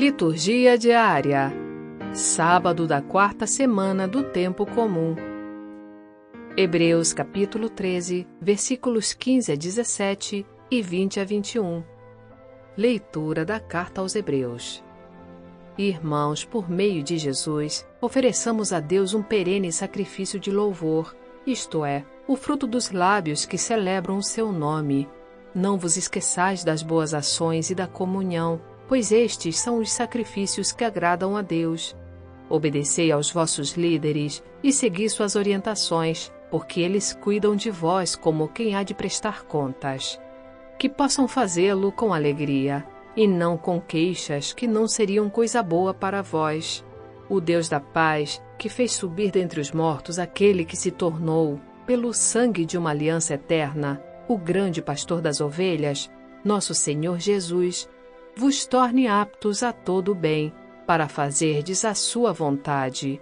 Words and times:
Liturgia 0.00 0.78
diária. 0.78 1.52
Sábado 2.14 2.86
da 2.86 3.02
quarta 3.02 3.46
semana 3.46 4.08
do 4.08 4.24
tempo 4.24 4.64
comum. 4.64 5.14
Hebreus 6.56 7.12
capítulo 7.12 7.68
13, 7.68 8.26
versículos 8.40 9.12
15 9.12 9.52
a 9.52 9.54
17 9.54 10.46
e 10.70 10.80
20 10.80 11.20
a 11.20 11.24
21. 11.24 11.84
Leitura 12.78 13.44
da 13.44 13.60
carta 13.60 14.00
aos 14.00 14.14
Hebreus. 14.14 14.82
Irmãos, 15.76 16.46
por 16.46 16.70
meio 16.70 17.02
de 17.02 17.18
Jesus, 17.18 17.86
ofereçamos 18.00 18.72
a 18.72 18.80
Deus 18.80 19.12
um 19.12 19.22
perene 19.22 19.70
sacrifício 19.70 20.40
de 20.40 20.50
louvor, 20.50 21.14
isto 21.46 21.84
é, 21.84 22.06
o 22.26 22.36
fruto 22.36 22.66
dos 22.66 22.90
lábios 22.90 23.44
que 23.44 23.58
celebram 23.58 24.16
o 24.16 24.22
seu 24.22 24.50
nome. 24.50 25.06
Não 25.54 25.76
vos 25.76 25.98
esqueçais 25.98 26.64
das 26.64 26.82
boas 26.82 27.12
ações 27.12 27.68
e 27.68 27.74
da 27.74 27.86
comunhão 27.86 28.62
pois 28.90 29.12
estes 29.12 29.56
são 29.56 29.78
os 29.78 29.92
sacrifícios 29.92 30.72
que 30.72 30.82
agradam 30.82 31.36
a 31.36 31.42
Deus. 31.42 31.96
Obedecei 32.48 33.12
aos 33.12 33.30
vossos 33.30 33.74
líderes 33.74 34.42
e 34.64 34.72
segui 34.72 35.08
suas 35.08 35.36
orientações, 35.36 36.32
porque 36.50 36.80
eles 36.80 37.12
cuidam 37.14 37.54
de 37.54 37.70
vós 37.70 38.16
como 38.16 38.48
quem 38.48 38.74
há 38.74 38.82
de 38.82 38.92
prestar 38.92 39.44
contas. 39.44 40.20
Que 40.76 40.88
possam 40.88 41.28
fazê-lo 41.28 41.92
com 41.92 42.12
alegria, 42.12 42.84
e 43.16 43.28
não 43.28 43.56
com 43.56 43.80
queixas 43.80 44.52
que 44.52 44.66
não 44.66 44.88
seriam 44.88 45.30
coisa 45.30 45.62
boa 45.62 45.94
para 45.94 46.20
vós. 46.20 46.84
O 47.28 47.40
Deus 47.40 47.68
da 47.68 47.78
paz, 47.78 48.42
que 48.58 48.68
fez 48.68 48.90
subir 48.90 49.30
dentre 49.30 49.60
os 49.60 49.70
mortos 49.70 50.18
aquele 50.18 50.64
que 50.64 50.76
se 50.76 50.90
tornou, 50.90 51.60
pelo 51.86 52.12
sangue 52.12 52.66
de 52.66 52.76
uma 52.76 52.90
aliança 52.90 53.34
eterna, 53.34 54.02
o 54.26 54.36
grande 54.36 54.82
pastor 54.82 55.20
das 55.20 55.40
ovelhas, 55.40 56.10
nosso 56.44 56.74
Senhor 56.74 57.20
Jesus, 57.20 57.88
vos 58.40 58.64
torne 58.64 59.06
aptos 59.06 59.62
a 59.62 59.70
todo 59.70 60.14
bem, 60.14 60.50
para 60.86 61.08
fazerdes 61.08 61.84
a 61.84 61.92
sua 61.92 62.32
vontade. 62.32 63.20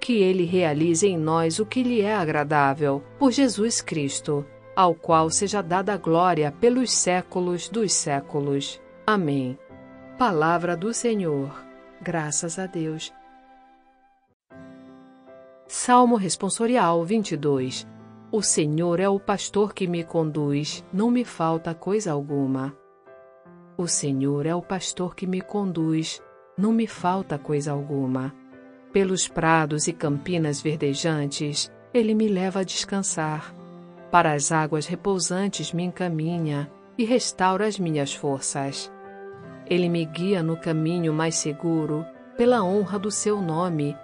Que 0.00 0.22
ele 0.22 0.46
realize 0.46 1.06
em 1.06 1.18
nós 1.18 1.58
o 1.58 1.66
que 1.66 1.82
lhe 1.82 2.00
é 2.00 2.14
agradável, 2.14 3.04
por 3.18 3.30
Jesus 3.30 3.82
Cristo, 3.82 4.44
ao 4.74 4.94
qual 4.94 5.28
seja 5.28 5.60
dada 5.60 5.92
a 5.92 5.96
glória 5.98 6.50
pelos 6.50 6.90
séculos 6.92 7.68
dos 7.68 7.92
séculos. 7.92 8.80
Amém. 9.06 9.58
Palavra 10.16 10.74
do 10.74 10.94
Senhor. 10.94 11.62
Graças 12.00 12.58
a 12.58 12.64
Deus. 12.64 13.12
Salmo 15.68 16.16
Responsorial 16.16 17.04
22 17.04 17.86
O 18.32 18.40
Senhor 18.40 18.98
é 18.98 19.08
o 19.10 19.20
pastor 19.20 19.74
que 19.74 19.86
me 19.86 20.04
conduz, 20.04 20.82
não 20.90 21.10
me 21.10 21.22
falta 21.22 21.74
coisa 21.74 22.12
alguma. 22.12 22.74
O 23.76 23.88
Senhor 23.88 24.46
é 24.46 24.54
o 24.54 24.62
pastor 24.62 25.16
que 25.16 25.26
me 25.26 25.40
conduz, 25.40 26.22
não 26.56 26.72
me 26.72 26.86
falta 26.86 27.36
coisa 27.36 27.72
alguma. 27.72 28.32
Pelos 28.92 29.26
prados 29.26 29.88
e 29.88 29.92
campinas 29.92 30.60
verdejantes, 30.60 31.72
ele 31.92 32.14
me 32.14 32.28
leva 32.28 32.60
a 32.60 32.64
descansar. 32.64 33.52
Para 34.12 34.32
as 34.32 34.52
águas 34.52 34.86
repousantes 34.86 35.72
me 35.72 35.82
encaminha 35.82 36.70
e 36.96 37.04
restaura 37.04 37.66
as 37.66 37.76
minhas 37.76 38.14
forças. 38.14 38.92
Ele 39.66 39.88
me 39.88 40.04
guia 40.04 40.40
no 40.40 40.56
caminho 40.56 41.12
mais 41.12 41.34
seguro, 41.34 42.06
pela 42.36 42.62
honra 42.62 42.96
do 42.96 43.10
seu 43.10 43.42
nome. 43.42 43.96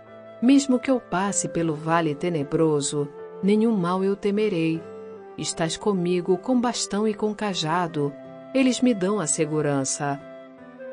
Mesmo 0.43 0.81
que 0.81 0.91
eu 0.91 0.99
passe 0.99 1.49
pelo 1.49 1.77
vale 1.77 2.13
tenebroso, 2.17 3.09
nenhum 3.41 3.77
mal 3.77 4.03
eu 4.03 4.17
temerei. 4.17 4.83
Estás 5.39 5.77
comigo 5.77 6.37
com 6.39 6.61
bastão 6.61 7.07
e 7.07 7.15
com 7.15 7.33
cajado 7.33 8.13
eles 8.55 8.81
me 8.81 8.93
dão 8.93 9.21
a 9.21 9.27
segurança. 9.27 10.21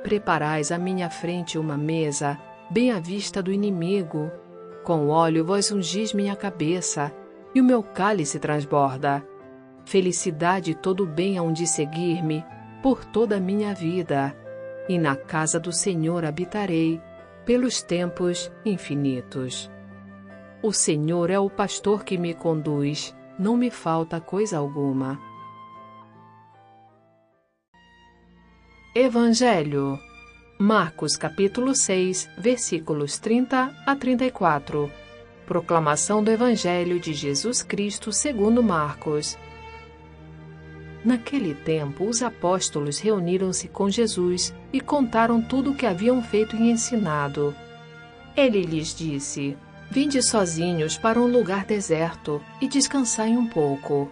Preparais 0.04 0.72
à 0.72 0.78
minha 0.78 1.10
frente 1.10 1.58
uma 1.58 1.78
mesa, 1.78 2.38
bem 2.70 2.92
à 2.92 3.00
vista 3.00 3.42
do 3.42 3.52
inimigo. 3.52 4.32
Com 4.84 5.10
óleo 5.10 5.44
vós 5.44 5.72
ungis 5.72 6.14
minha 6.14 6.36
cabeça, 6.36 7.14
e 7.54 7.60
o 7.60 7.64
meu 7.64 7.82
cálice 7.82 8.40
transborda. 8.40 9.26
Felicidade 9.86 10.72
e 10.72 10.76
todo 10.76 11.06
bem 11.06 11.38
hão 11.38 11.52
de 11.52 11.66
seguir-me 11.66 12.46
por 12.84 13.04
toda 13.04 13.38
a 13.38 13.40
minha 13.40 13.74
vida, 13.74 14.36
e 14.88 14.98
na 15.00 15.16
casa 15.16 15.60
do 15.60 15.72
Senhor 15.72 16.24
habitarei 16.24 17.02
pelos 17.46 17.82
tempos 17.82 18.52
infinitos. 18.64 19.72
O 20.62 20.72
Senhor 20.72 21.30
é 21.30 21.40
o 21.40 21.50
pastor 21.50 22.04
que 22.04 22.18
me 22.18 22.34
conduz, 22.34 23.16
não 23.40 23.58
me 23.58 23.72
falta 23.72 24.20
coisa 24.20 24.58
alguma. 24.58 25.20
Evangelho. 29.00 30.00
Marcos 30.58 31.16
capítulo 31.16 31.76
6, 31.76 32.32
versículos 32.36 33.20
30 33.20 33.72
a 33.86 33.96
34. 33.96 34.92
Proclamação 35.46 36.24
do 36.24 36.32
Evangelho 36.32 37.00
de 37.00 37.14
Jesus 37.14 37.62
Cristo 37.62 38.12
segundo 38.12 38.64
Marcos. 38.64 39.38
Naquele 41.06 41.54
tempo, 41.54 42.06
os 42.06 42.24
apóstolos 42.24 42.98
reuniram-se 42.98 43.68
com 43.68 43.88
Jesus 43.88 44.52
e 44.74 44.82
contaram 44.82 45.44
tudo 45.44 45.74
o 45.74 45.76
que 45.76 45.86
haviam 45.86 46.24
feito 46.24 46.56
e 46.56 46.72
ensinado. 46.72 47.56
Ele 48.36 48.64
lhes 48.64 48.96
disse: 48.96 49.56
Vinde 49.92 50.24
sozinhos 50.24 50.98
para 50.98 51.22
um 51.22 51.28
lugar 51.28 51.66
deserto 51.66 52.42
e 52.60 52.68
descansai 52.68 53.30
um 53.30 53.46
pouco. 53.46 54.12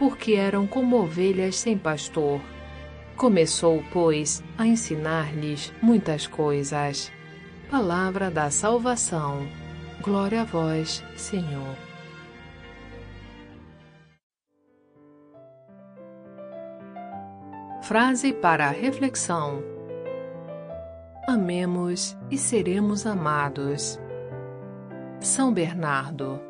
porque 0.00 0.32
eram 0.32 0.66
como 0.66 0.96
ovelhas 0.96 1.56
sem 1.56 1.76
pastor. 1.76 2.40
Começou, 3.18 3.84
pois, 3.92 4.42
a 4.56 4.66
ensinar-lhes 4.66 5.74
muitas 5.82 6.26
coisas. 6.26 7.12
Palavra 7.70 8.30
da 8.30 8.50
salvação. 8.50 9.46
Glória 10.00 10.40
a 10.40 10.44
vós, 10.44 11.04
Senhor. 11.18 11.76
Frase 17.82 18.32
para 18.32 18.68
a 18.68 18.70
reflexão: 18.70 19.62
Amemos 21.28 22.16
e 22.30 22.38
seremos 22.38 23.04
amados. 23.04 24.00
São 25.20 25.52
Bernardo 25.52 26.49